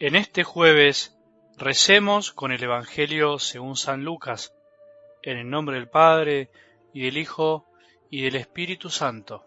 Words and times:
En 0.00 0.14
este 0.14 0.44
jueves 0.44 1.18
recemos 1.56 2.30
con 2.30 2.52
el 2.52 2.62
Evangelio 2.62 3.40
según 3.40 3.76
San 3.76 4.04
Lucas, 4.04 4.54
en 5.22 5.38
el 5.38 5.50
nombre 5.50 5.76
del 5.76 5.88
Padre, 5.88 6.50
y 6.92 7.02
del 7.02 7.18
Hijo, 7.18 7.66
y 8.08 8.22
del 8.22 8.36
Espíritu 8.36 8.90
Santo. 8.90 9.44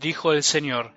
Dijo 0.00 0.32
el 0.32 0.42
Señor, 0.42 0.92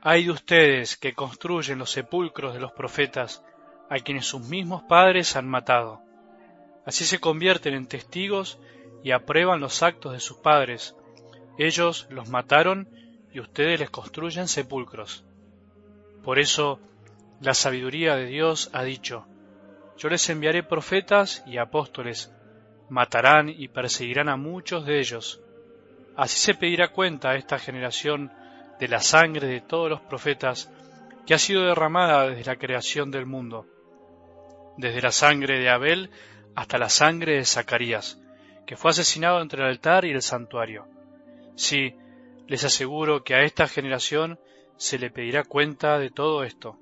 Hay 0.00 0.24
de 0.24 0.30
ustedes 0.30 0.96
que 0.96 1.12
construyen 1.12 1.78
los 1.78 1.90
sepulcros 1.90 2.54
de 2.54 2.60
los 2.60 2.72
profetas, 2.72 3.44
a 3.90 3.96
quienes 3.98 4.24
sus 4.24 4.40
mismos 4.40 4.82
padres 4.84 5.36
han 5.36 5.46
matado. 5.46 6.00
Así 6.86 7.04
se 7.04 7.20
convierten 7.20 7.74
en 7.74 7.86
testigos 7.86 8.58
y 9.02 9.12
aprueban 9.12 9.60
los 9.60 9.82
actos 9.82 10.12
de 10.12 10.20
sus 10.20 10.38
padres. 10.38 10.96
Ellos 11.58 12.06
los 12.10 12.28
mataron 12.28 12.88
y 13.32 13.40
ustedes 13.40 13.80
les 13.80 13.90
construyen 13.90 14.48
sepulcros. 14.48 15.24
Por 16.22 16.38
eso, 16.38 16.80
la 17.40 17.54
sabiduría 17.54 18.16
de 18.16 18.26
Dios 18.26 18.70
ha 18.72 18.82
dicho, 18.82 19.26
Yo 19.98 20.08
les 20.08 20.28
enviaré 20.28 20.62
profetas 20.62 21.44
y 21.46 21.58
apóstoles, 21.58 22.32
matarán 22.88 23.48
y 23.48 23.68
perseguirán 23.68 24.28
a 24.28 24.36
muchos 24.36 24.86
de 24.86 24.98
ellos. 24.98 25.40
Así 26.16 26.38
se 26.38 26.54
pedirá 26.54 26.88
cuenta 26.88 27.30
a 27.30 27.36
esta 27.36 27.58
generación 27.58 28.32
de 28.78 28.88
la 28.88 29.00
sangre 29.00 29.46
de 29.46 29.60
todos 29.60 29.90
los 29.90 30.00
profetas 30.00 30.70
que 31.26 31.34
ha 31.34 31.38
sido 31.38 31.62
derramada 31.62 32.28
desde 32.28 32.44
la 32.44 32.56
creación 32.56 33.10
del 33.10 33.26
mundo, 33.26 33.66
desde 34.76 35.02
la 35.02 35.12
sangre 35.12 35.58
de 35.58 35.68
Abel 35.68 36.10
hasta 36.54 36.78
la 36.78 36.88
sangre 36.88 37.34
de 37.34 37.44
Zacarías, 37.44 38.18
que 38.66 38.76
fue 38.76 38.90
asesinado 38.90 39.40
entre 39.40 39.62
el 39.62 39.68
altar 39.68 40.04
y 40.04 40.10
el 40.10 40.22
santuario. 40.22 40.86
Sí, 41.54 41.94
les 42.46 42.64
aseguro 42.64 43.24
que 43.24 43.34
a 43.34 43.42
esta 43.42 43.68
generación 43.68 44.38
se 44.76 44.98
le 44.98 45.10
pedirá 45.10 45.44
cuenta 45.44 45.98
de 45.98 46.10
todo 46.10 46.44
esto. 46.44 46.78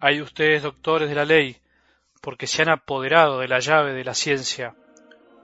Hay 0.00 0.20
ustedes 0.20 0.62
doctores 0.62 1.08
de 1.08 1.14
la 1.14 1.24
ley, 1.24 1.58
porque 2.20 2.46
se 2.46 2.62
han 2.62 2.68
apoderado 2.68 3.40
de 3.40 3.48
la 3.48 3.58
llave 3.58 3.92
de 3.92 4.04
la 4.04 4.14
ciencia. 4.14 4.74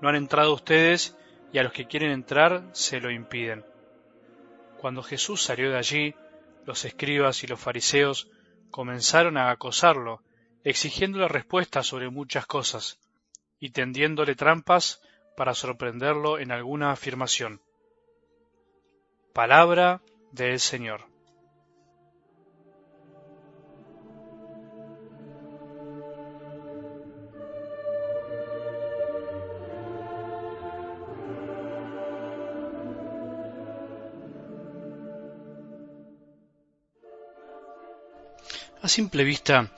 No 0.01 0.09
han 0.09 0.15
entrado 0.15 0.55
ustedes 0.55 1.17
y 1.53 1.59
a 1.59 1.62
los 1.62 1.73
que 1.73 1.87
quieren 1.87 2.11
entrar 2.11 2.69
se 2.73 3.00
lo 3.00 3.11
impiden. 3.11 3.65
Cuando 4.78 5.03
Jesús 5.03 5.43
salió 5.43 5.71
de 5.71 5.78
allí, 5.78 6.15
los 6.65 6.84
escribas 6.84 7.43
y 7.43 7.48
los 7.48 7.61
fariseos 7.61 8.31
comenzaron 8.71 9.37
a 9.37 9.50
acosarlo, 9.50 10.23
exigiéndole 10.62 11.27
respuestas 11.27 11.87
sobre 11.87 12.11
muchas 12.11 12.47
cosas, 12.47 12.98
y 13.59 13.71
tendiéndole 13.71 14.34
trampas 14.34 15.03
para 15.39 15.55
sorprenderlo 15.55 16.41
en 16.41 16.50
alguna 16.50 16.91
afirmación. 16.91 17.61
Palabra 19.33 20.03
del 20.33 20.58
Señor. 20.58 21.03
A 38.83 38.89
simple 38.89 39.22
vista, 39.22 39.70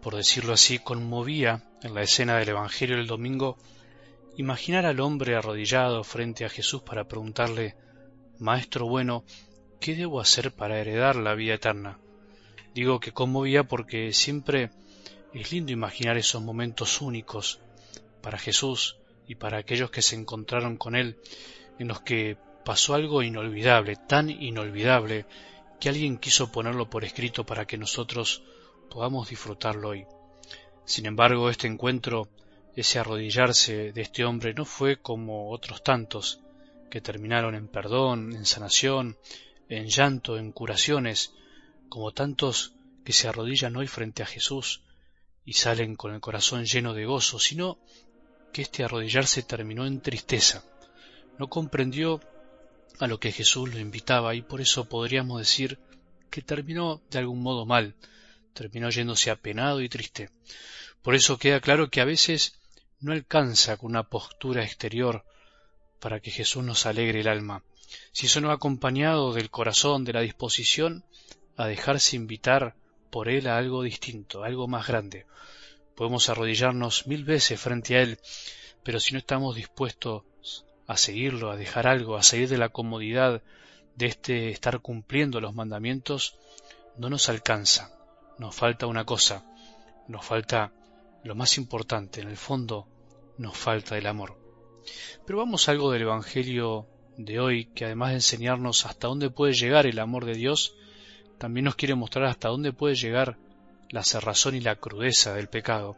por 0.00 0.14
decirlo 0.14 0.52
así, 0.52 0.78
conmovía 0.78 1.64
en 1.82 1.94
la 1.94 2.02
escena 2.02 2.36
del 2.36 2.50
Evangelio 2.50 2.96
del 2.96 3.08
domingo 3.08 3.58
imaginar 4.38 4.86
al 4.86 5.00
hombre 5.00 5.34
arrodillado 5.34 6.04
frente 6.04 6.44
a 6.44 6.48
Jesús 6.48 6.80
para 6.82 7.08
preguntarle, 7.08 7.74
Maestro 8.38 8.86
bueno, 8.86 9.24
¿qué 9.80 9.96
debo 9.96 10.20
hacer 10.20 10.52
para 10.52 10.78
heredar 10.78 11.16
la 11.16 11.34
vida 11.34 11.54
eterna? 11.54 11.98
Digo 12.72 13.00
que 13.00 13.10
conmovía 13.10 13.64
porque 13.64 14.12
siempre 14.12 14.70
es 15.34 15.50
lindo 15.50 15.72
imaginar 15.72 16.16
esos 16.16 16.40
momentos 16.40 17.00
únicos 17.02 17.58
para 18.22 18.38
Jesús 18.38 18.96
y 19.26 19.34
para 19.34 19.58
aquellos 19.58 19.90
que 19.90 20.02
se 20.02 20.14
encontraron 20.14 20.76
con 20.76 20.94
Él, 20.94 21.18
en 21.80 21.88
los 21.88 22.00
que 22.02 22.36
pasó 22.64 22.94
algo 22.94 23.24
inolvidable, 23.24 23.96
tan 23.96 24.30
inolvidable, 24.30 25.26
que 25.80 25.88
alguien 25.88 26.16
quiso 26.16 26.52
ponerlo 26.52 26.88
por 26.88 27.04
escrito 27.04 27.44
para 27.44 27.66
que 27.66 27.76
nosotros 27.76 28.44
podamos 28.88 29.30
disfrutarlo 29.30 29.88
hoy. 29.88 30.06
Sin 30.84 31.06
embargo, 31.06 31.50
este 31.50 31.66
encuentro, 31.66 32.28
ese 32.80 33.00
arrodillarse 33.00 33.92
de 33.92 34.02
este 34.02 34.24
hombre 34.24 34.54
no 34.54 34.64
fue 34.64 35.00
como 35.00 35.50
otros 35.50 35.82
tantos 35.82 36.40
que 36.90 37.00
terminaron 37.00 37.56
en 37.56 37.66
perdón, 37.66 38.32
en 38.32 38.46
sanación, 38.46 39.18
en 39.68 39.88
llanto, 39.88 40.38
en 40.38 40.52
curaciones, 40.52 41.32
como 41.88 42.12
tantos 42.12 42.74
que 43.04 43.12
se 43.12 43.26
arrodillan 43.26 43.74
hoy 43.74 43.88
frente 43.88 44.22
a 44.22 44.26
Jesús 44.26 44.82
y 45.44 45.54
salen 45.54 45.96
con 45.96 46.14
el 46.14 46.20
corazón 46.20 46.66
lleno 46.66 46.94
de 46.94 47.04
gozo, 47.04 47.40
sino 47.40 47.78
que 48.52 48.62
este 48.62 48.84
arrodillarse 48.84 49.42
terminó 49.42 49.84
en 49.84 50.00
tristeza. 50.00 50.62
No 51.36 51.48
comprendió 51.48 52.20
a 53.00 53.08
lo 53.08 53.18
que 53.18 53.32
Jesús 53.32 53.74
lo 53.74 53.80
invitaba 53.80 54.36
y 54.36 54.42
por 54.42 54.60
eso 54.60 54.88
podríamos 54.88 55.40
decir 55.40 55.80
que 56.30 56.42
terminó 56.42 57.02
de 57.10 57.18
algún 57.18 57.42
modo 57.42 57.66
mal, 57.66 57.96
terminó 58.54 58.88
yéndose 58.90 59.32
apenado 59.32 59.80
y 59.80 59.88
triste. 59.88 60.30
Por 61.02 61.16
eso 61.16 61.38
queda 61.38 61.60
claro 61.60 61.90
que 61.90 62.00
a 62.00 62.04
veces 62.04 62.57
no 63.00 63.12
alcanza 63.12 63.76
con 63.76 63.90
una 63.90 64.04
postura 64.04 64.64
exterior 64.64 65.24
para 66.00 66.20
que 66.20 66.30
Jesús 66.30 66.62
nos 66.64 66.86
alegre 66.86 67.20
el 67.20 67.28
alma, 67.28 67.62
si 68.12 68.26
eso 68.26 68.40
no 68.40 68.50
acompañado 68.50 69.32
del 69.32 69.50
corazón, 69.50 70.04
de 70.04 70.12
la 70.12 70.20
disposición 70.20 71.04
a 71.56 71.66
dejarse 71.66 72.16
invitar 72.16 72.74
por 73.10 73.28
Él 73.28 73.48
a 73.48 73.56
algo 73.56 73.82
distinto, 73.82 74.44
algo 74.44 74.68
más 74.68 74.86
grande. 74.86 75.26
Podemos 75.94 76.28
arrodillarnos 76.28 77.06
mil 77.06 77.24
veces 77.24 77.60
frente 77.60 77.96
a 77.96 78.02
Él, 78.02 78.18
pero 78.82 79.00
si 79.00 79.12
no 79.12 79.18
estamos 79.18 79.56
dispuestos 79.56 80.22
a 80.86 80.96
seguirlo, 80.96 81.50
a 81.50 81.56
dejar 81.56 81.86
algo, 81.86 82.16
a 82.16 82.22
salir 82.22 82.48
de 82.48 82.58
la 82.58 82.68
comodidad 82.68 83.42
de 83.96 84.06
este 84.06 84.50
estar 84.50 84.80
cumpliendo 84.80 85.40
los 85.40 85.54
mandamientos, 85.54 86.38
no 86.96 87.10
nos 87.10 87.28
alcanza. 87.28 87.92
Nos 88.38 88.54
falta 88.54 88.86
una 88.86 89.04
cosa, 89.04 89.44
nos 90.06 90.24
falta 90.24 90.72
lo 91.28 91.34
más 91.34 91.58
importante, 91.58 92.20
en 92.20 92.28
el 92.28 92.36
fondo 92.36 92.88
nos 93.36 93.56
falta 93.56 93.96
el 93.96 94.06
amor. 94.06 94.36
Pero 95.26 95.38
vamos 95.38 95.68
a 95.68 95.72
algo 95.72 95.92
del 95.92 96.02
Evangelio 96.02 96.86
de 97.16 97.38
hoy, 97.38 97.66
que 97.66 97.84
además 97.84 98.10
de 98.10 98.16
enseñarnos 98.16 98.86
hasta 98.86 99.08
dónde 99.08 99.30
puede 99.30 99.52
llegar 99.52 99.86
el 99.86 99.98
amor 99.98 100.24
de 100.24 100.34
Dios, 100.34 100.74
también 101.38 101.64
nos 101.64 101.76
quiere 101.76 101.94
mostrar 101.94 102.24
hasta 102.24 102.48
dónde 102.48 102.72
puede 102.72 102.94
llegar 102.94 103.36
la 103.90 104.04
cerrazón 104.04 104.54
y 104.54 104.60
la 104.60 104.76
crudeza 104.76 105.34
del 105.34 105.48
pecado, 105.48 105.96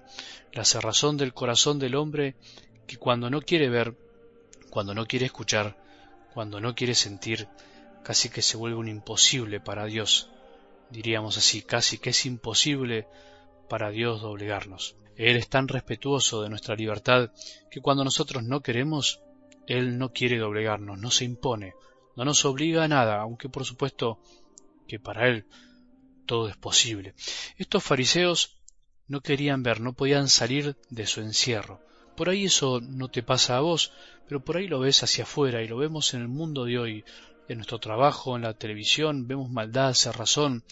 la 0.53 0.65
cerrazón 0.65 1.17
del 1.17 1.33
corazón 1.33 1.79
del 1.79 1.95
hombre 1.95 2.35
que 2.87 2.97
cuando 2.97 3.31
no 3.31 3.41
quiere 3.41 3.69
ver, 3.69 3.97
cuando 4.69 4.95
no 4.95 5.07
quiere 5.07 5.27
escuchar, 5.27 5.77
cuando 6.35 6.61
no 6.61 6.75
quiere 6.75 6.95
sentir, 6.95 7.49
casi 8.03 8.29
que 8.29 8.43
se 8.43 8.57
vuelve 8.57 8.79
un 8.79 8.89
imposible 8.89 9.61
para 9.61 9.87
Dios 9.87 10.29
diríamos 10.91 11.39
así, 11.39 11.63
casi 11.63 11.99
que 11.99 12.11
es 12.11 12.27
imposible 12.27 13.07
para 13.69 13.91
Dios 13.91 14.21
doblegarnos. 14.21 14.97
Él 15.21 15.37
es 15.37 15.51
tan 15.51 15.69
respetuoso 15.69 16.43
de 16.43 16.49
nuestra 16.49 16.75
libertad 16.75 17.31
que 17.71 17.83
cuando 17.83 18.05
nosotros 18.05 18.43
no 18.43 18.63
queremos, 18.63 19.21
Él 19.67 19.99
no 19.99 20.15
quiere 20.15 20.39
doblegarnos, 20.39 20.99
no 20.99 21.11
se 21.11 21.27
impone, 21.27 21.75
no 22.17 22.25
nos 22.25 22.47
obliga 22.47 22.85
a 22.85 22.89
nada, 22.89 23.21
aunque 23.21 23.51
por 23.51 23.67
supuesto 23.67 24.19
que 24.89 24.99
para 24.99 25.29
Él 25.29 25.45
todo 26.25 26.49
es 26.49 26.57
posible. 26.57 27.13
Estos 27.59 27.85
fariseos 27.85 28.63
no 29.09 29.21
querían 29.21 29.63
ver, 29.63 29.83
no 29.83 29.93
podían 29.93 30.31
salir 30.31 30.79
de 30.89 31.07
su 31.07 31.21
encierro. 31.21 31.83
Por 32.17 32.31
ahí 32.31 32.47
eso 32.47 32.81
no 32.81 33.09
te 33.09 33.23
pasa 33.23 33.59
a 33.59 33.61
vos, 33.61 33.93
pero 34.27 34.43
por 34.43 34.57
ahí 34.57 34.69
lo 34.69 34.81
ves 34.81 35.03
hacia 35.03 35.25
afuera 35.25 35.63
y 35.63 35.69
lo 35.69 35.77
vemos 35.77 36.15
en 36.15 36.23
el 36.23 36.29
mundo 36.29 36.65
de 36.65 36.79
hoy, 36.79 37.05
en 37.51 37.59
nuestro 37.59 37.81
trabajo, 37.81 38.37
en 38.37 38.43
la 38.43 38.55
televisión, 38.55 39.27
vemos 39.27 39.51
maldad, 39.51 39.95
cerrazón, 39.95 40.63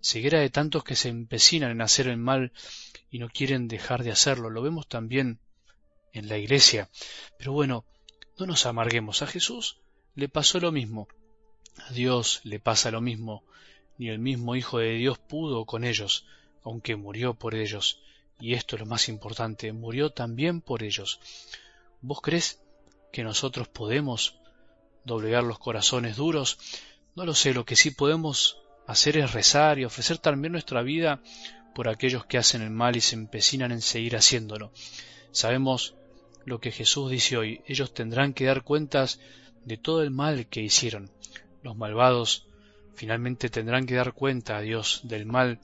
ceguera 0.00 0.38
de 0.38 0.50
tantos 0.50 0.84
que 0.84 0.94
se 0.94 1.08
empecinan 1.08 1.72
en 1.72 1.80
hacer 1.80 2.06
el 2.06 2.16
mal 2.16 2.52
y 3.10 3.18
no 3.18 3.28
quieren 3.28 3.66
dejar 3.66 4.04
de 4.04 4.12
hacerlo. 4.12 4.48
Lo 4.48 4.62
vemos 4.62 4.86
también 4.86 5.40
en 6.12 6.28
la 6.28 6.38
iglesia. 6.38 6.90
Pero 7.38 7.52
bueno, 7.54 7.84
no 8.38 8.46
nos 8.46 8.66
amarguemos. 8.66 9.20
A 9.20 9.26
Jesús 9.26 9.80
le 10.14 10.28
pasó 10.28 10.60
lo 10.60 10.70
mismo. 10.70 11.08
A 11.88 11.92
Dios 11.92 12.40
le 12.44 12.60
pasa 12.60 12.92
lo 12.92 13.00
mismo. 13.00 13.42
Ni 13.98 14.08
el 14.08 14.20
mismo 14.20 14.54
Hijo 14.54 14.78
de 14.78 14.92
Dios 14.92 15.18
pudo 15.18 15.64
con 15.64 15.82
ellos, 15.82 16.24
aunque 16.62 16.94
murió 16.94 17.34
por 17.34 17.56
ellos. 17.56 18.00
Y 18.38 18.54
esto 18.54 18.76
es 18.76 18.80
lo 18.80 18.86
más 18.86 19.08
importante, 19.08 19.72
murió 19.72 20.10
también 20.10 20.60
por 20.60 20.84
ellos. 20.84 21.18
¿Vos 22.00 22.20
crees 22.20 22.62
que 23.10 23.24
nosotros 23.24 23.66
podemos 23.66 24.38
doblegar 25.04 25.44
los 25.44 25.58
corazones 25.58 26.16
duros, 26.16 26.58
no 27.14 27.24
lo 27.24 27.34
sé, 27.34 27.54
lo 27.54 27.64
que 27.64 27.76
sí 27.76 27.90
podemos 27.90 28.58
hacer 28.86 29.18
es 29.18 29.32
rezar 29.32 29.78
y 29.78 29.84
ofrecer 29.84 30.18
también 30.18 30.52
nuestra 30.52 30.82
vida 30.82 31.20
por 31.74 31.88
aquellos 31.88 32.26
que 32.26 32.38
hacen 32.38 32.62
el 32.62 32.70
mal 32.70 32.96
y 32.96 33.00
se 33.00 33.14
empecinan 33.14 33.72
en 33.72 33.82
seguir 33.82 34.16
haciéndolo. 34.16 34.72
Sabemos 35.30 35.94
lo 36.44 36.60
que 36.60 36.72
Jesús 36.72 37.10
dice 37.10 37.36
hoy. 37.36 37.60
Ellos 37.66 37.92
tendrán 37.92 38.32
que 38.32 38.46
dar 38.46 38.62
cuentas 38.62 39.20
de 39.64 39.76
todo 39.76 40.02
el 40.02 40.10
mal 40.10 40.46
que 40.46 40.62
hicieron. 40.62 41.10
Los 41.62 41.76
malvados 41.76 42.46
finalmente 42.94 43.48
tendrán 43.48 43.86
que 43.86 43.94
dar 43.94 44.12
cuenta 44.12 44.56
a 44.56 44.60
Dios 44.60 45.02
del 45.04 45.26
mal 45.26 45.60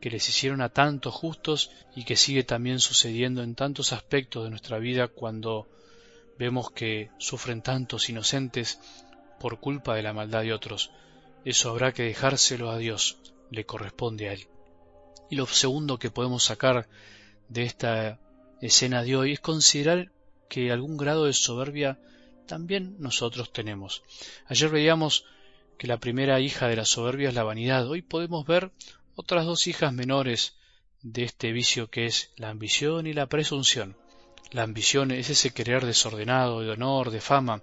que 0.00 0.10
les 0.10 0.28
hicieron 0.28 0.60
a 0.60 0.68
tantos 0.68 1.14
justos 1.14 1.70
y 1.96 2.04
que 2.04 2.16
sigue 2.16 2.44
también 2.44 2.78
sucediendo 2.78 3.42
en 3.42 3.54
tantos 3.54 3.92
aspectos 3.92 4.44
de 4.44 4.50
nuestra 4.50 4.78
vida 4.78 5.08
cuando 5.08 5.66
vemos 6.38 6.70
que 6.70 7.10
sufren 7.18 7.62
tantos 7.62 8.08
inocentes 8.08 8.80
por 9.40 9.60
culpa 9.60 9.94
de 9.94 10.02
la 10.02 10.12
maldad 10.12 10.42
de 10.42 10.52
otros. 10.52 10.90
Eso 11.44 11.70
habrá 11.70 11.92
que 11.92 12.02
dejárselo 12.02 12.70
a 12.70 12.78
Dios, 12.78 13.18
le 13.50 13.64
corresponde 13.64 14.28
a 14.28 14.32
Él. 14.32 14.48
Y 15.30 15.36
lo 15.36 15.46
segundo 15.46 15.98
que 15.98 16.10
podemos 16.10 16.44
sacar 16.44 16.88
de 17.48 17.62
esta 17.64 18.20
escena 18.60 19.02
de 19.02 19.16
hoy 19.16 19.32
es 19.32 19.40
considerar 19.40 20.10
que 20.48 20.70
algún 20.72 20.96
grado 20.96 21.24
de 21.24 21.32
soberbia 21.32 21.98
también 22.46 22.96
nosotros 22.98 23.52
tenemos. 23.52 24.02
Ayer 24.46 24.70
veíamos 24.70 25.24
que 25.78 25.86
la 25.86 25.98
primera 25.98 26.40
hija 26.40 26.68
de 26.68 26.76
la 26.76 26.84
soberbia 26.84 27.28
es 27.28 27.34
la 27.34 27.42
vanidad. 27.42 27.88
Hoy 27.88 28.02
podemos 28.02 28.46
ver 28.46 28.72
otras 29.14 29.44
dos 29.44 29.66
hijas 29.66 29.92
menores 29.92 30.56
de 31.02 31.24
este 31.24 31.52
vicio 31.52 31.90
que 31.90 32.06
es 32.06 32.32
la 32.36 32.50
ambición 32.50 33.06
y 33.06 33.12
la 33.12 33.26
presunción. 33.26 33.96
La 34.52 34.62
ambición 34.62 35.10
es 35.10 35.28
ese 35.28 35.50
querer 35.50 35.84
desordenado, 35.84 36.60
de 36.60 36.70
honor, 36.70 37.10
de 37.10 37.20
fama. 37.20 37.62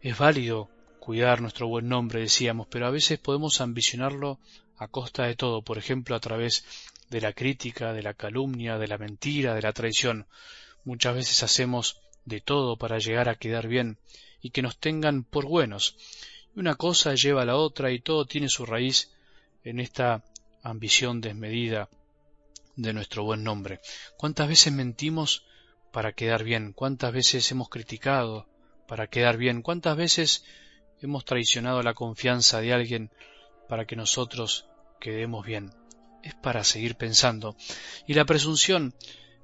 Es 0.00 0.16
válido 0.16 0.68
cuidar 1.00 1.40
nuestro 1.40 1.66
buen 1.66 1.88
nombre, 1.88 2.20
decíamos, 2.20 2.68
pero 2.70 2.86
a 2.86 2.90
veces 2.90 3.18
podemos 3.18 3.60
ambicionarlo 3.60 4.38
a 4.76 4.88
costa 4.88 5.24
de 5.24 5.34
todo, 5.34 5.62
por 5.62 5.76
ejemplo, 5.76 6.14
a 6.14 6.20
través 6.20 6.64
de 7.10 7.20
la 7.20 7.32
crítica, 7.32 7.92
de 7.92 8.02
la 8.02 8.14
calumnia, 8.14 8.78
de 8.78 8.86
la 8.86 8.96
mentira, 8.96 9.54
de 9.54 9.62
la 9.62 9.72
traición. 9.72 10.26
Muchas 10.84 11.14
veces 11.16 11.42
hacemos 11.42 12.00
de 12.24 12.40
todo 12.40 12.76
para 12.76 12.98
llegar 12.98 13.28
a 13.28 13.34
quedar 13.34 13.66
bien 13.66 13.98
y 14.40 14.50
que 14.50 14.62
nos 14.62 14.78
tengan 14.78 15.24
por 15.24 15.46
buenos. 15.46 15.96
Una 16.54 16.76
cosa 16.76 17.14
lleva 17.14 17.42
a 17.42 17.46
la 17.46 17.56
otra 17.56 17.90
y 17.90 17.98
todo 17.98 18.24
tiene 18.24 18.48
su 18.48 18.64
raíz 18.64 19.10
en 19.64 19.80
esta 19.80 20.22
ambición 20.62 21.20
desmedida 21.20 21.88
de 22.76 22.92
nuestro 22.92 23.24
buen 23.24 23.42
nombre. 23.42 23.80
¿Cuántas 24.16 24.48
veces 24.48 24.72
mentimos 24.72 25.44
para 25.94 26.12
quedar 26.12 26.42
bien? 26.42 26.72
¿Cuántas 26.72 27.12
veces 27.12 27.48
hemos 27.52 27.68
criticado 27.68 28.48
para 28.88 29.06
quedar 29.06 29.36
bien? 29.36 29.62
¿Cuántas 29.62 29.96
veces 29.96 30.44
hemos 31.00 31.24
traicionado 31.24 31.82
la 31.82 31.94
confianza 31.94 32.60
de 32.60 32.72
alguien 32.72 33.10
para 33.68 33.84
que 33.86 33.94
nosotros 33.94 34.66
quedemos 34.98 35.46
bien? 35.46 35.70
Es 36.24 36.34
para 36.34 36.64
seguir 36.64 36.96
pensando. 36.96 37.54
Y 38.08 38.14
la 38.14 38.24
presunción 38.24 38.92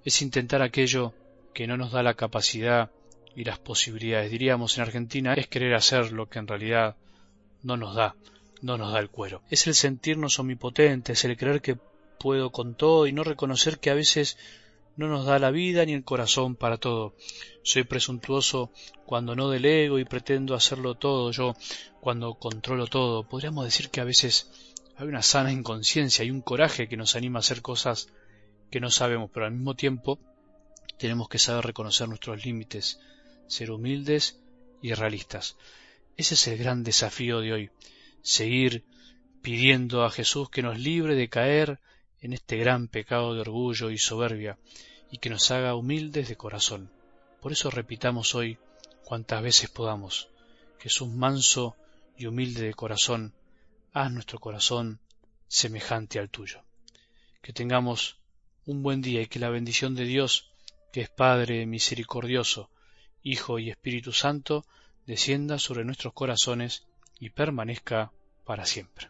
es 0.05 0.23
intentar 0.23 0.61
aquello 0.61 1.15
que 1.55 1.69
no 1.69 1.77
nos 1.77 1.93
da 1.93 2.03
la 2.03 2.15
capacidad 2.15 2.91
y 3.37 3.45
las 3.45 3.61
posibilidades. 3.61 4.33
Diríamos 4.33 4.77
en 4.77 4.83
Argentina 4.83 5.35
es 5.35 5.47
querer 5.47 5.75
hacer 5.75 6.11
lo 6.11 6.29
que 6.29 6.41
en 6.41 6.49
realidad 6.49 6.97
no 7.63 7.77
nos 7.77 7.95
da, 7.95 8.17
no 8.61 8.77
nos 8.77 8.93
da 8.93 8.99
el 8.99 9.09
cuero. 9.09 9.41
Es 9.51 9.69
el 9.69 9.77
sentirnos 9.77 10.41
omnipotentes, 10.41 11.25
el 11.25 11.37
creer 11.37 11.63
que 11.63 11.79
puedo 12.19 12.51
con 12.51 12.75
todo 12.75 13.07
y 13.07 13.13
no 13.13 13.23
reconocer 13.23 13.79
que 13.79 13.91
a 13.91 13.95
veces 13.95 14.37
no 14.97 15.09
nos 15.09 15.27
da 15.27 15.39
la 15.39 15.51
vida 15.51 15.85
ni 15.85 15.93
el 15.93 16.05
corazón 16.05 16.57
para 16.57 16.77
todo. 16.77 17.15
Soy 17.63 17.85
presuntuoso 17.85 18.71
cuando 19.07 19.35
no 19.35 19.49
delego 19.51 19.99
y 19.99 20.05
pretendo 20.05 20.55
hacerlo 20.55 20.95
todo 20.95 21.31
yo, 21.31 21.55
cuando 22.01 22.35
controlo 22.35 22.87
todo. 22.87 23.27
Podríamos 23.29 23.65
decir 23.65 23.91
que 23.91 24.01
a 24.01 24.05
veces 24.05 24.51
hay 24.97 25.09
una 25.09 25.23
sana 25.23 25.53
inconsciencia 25.53 26.25
y 26.25 26.31
un 26.31 26.43
coraje 26.43 26.89
que 26.89 26.97
nos 26.97 27.17
anima 27.17 27.39
a 27.39 27.41
hacer 27.41 27.63
cosas 27.63 28.09
que 28.71 28.81
no 28.81 28.91
sabemos, 28.91 29.31
pero 29.33 29.47
al 29.47 29.53
mismo 29.53 29.75
tiempo 29.75 30.19
tenemos 30.99 31.29
que 31.29 31.39
saber 31.39 31.65
reconocer 31.65 32.09
nuestros 32.09 32.45
límites, 32.45 33.01
ser 33.47 33.71
humildes 33.71 34.39
y 34.83 34.93
realistas. 34.93 35.57
Ese 36.17 36.35
es 36.35 36.47
el 36.49 36.59
gran 36.59 36.85
desafío 36.85 37.41
de 37.41 37.53
hoy, 37.53 37.71
seguir 38.23 38.85
pidiendo 39.43 40.05
a 40.05 40.11
Jesús 40.11 40.51
que 40.51 40.63
nos 40.63 40.79
libre 40.79 41.15
de 41.15 41.29
caer 41.29 41.81
en 42.21 42.33
este 42.33 42.57
gran 42.57 42.89
pecado 42.89 43.35
de 43.35 43.41
orgullo 43.41 43.91
y 43.91 43.99
soberbia, 43.99 44.59
y 45.11 45.19
que 45.19 45.31
nos 45.31 45.51
haga 45.51 45.75
humildes 45.75 46.29
de 46.29 46.37
corazón. 46.37 46.91
Por 47.41 47.53
eso 47.53 47.71
repitamos 47.71 48.35
hoy 48.35 48.59
cuantas 49.05 49.43
veces 49.43 49.71
podamos, 49.71 50.29
Jesús 50.79 51.09
manso 51.09 51.77
y 52.17 52.27
humilde 52.27 52.63
de 52.63 52.75
corazón, 52.75 53.35
haz 53.93 54.13
nuestro 54.13 54.39
corazón 54.39 55.01
semejante 55.49 56.19
al 56.19 56.31
tuyo. 56.31 56.63
Que 57.43 57.53
tengamos 57.53 58.19
un 58.67 58.83
buen 58.83 59.03
día 59.03 59.23
y 59.23 59.27
que 59.27 59.39
la 59.39 59.51
bendición 59.51 59.95
de 59.95 60.05
Dios, 60.05 60.51
que 60.93 61.01
es 61.01 61.09
Padre 61.09 61.67
misericordioso, 61.67 62.71
Hijo 63.23 63.59
y 63.59 63.71
Espíritu 63.71 64.13
Santo, 64.13 64.65
descienda 65.07 65.59
sobre 65.59 65.85
nuestros 65.85 66.13
corazones 66.13 66.85
y 67.19 67.31
permanezca 67.31 68.13
para 68.45 68.65
siempre. 68.65 69.10